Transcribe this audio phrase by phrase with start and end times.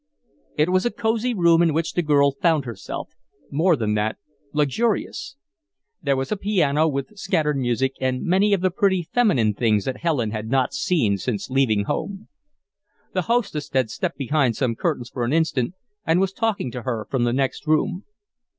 [0.57, 3.09] It was a cosey room in which the girl found herself
[3.51, 4.17] more than that
[4.51, 5.35] luxurious.
[6.01, 9.97] There was a piano with scattered music, and many of the pretty, feminine things that
[9.97, 12.29] Helen had not seen since leaving home.
[13.13, 17.05] The hostess had stepped behind some curtains for an instant and was talking to her
[17.11, 18.05] from the next room.